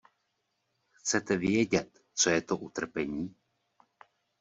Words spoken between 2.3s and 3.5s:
to utrpení?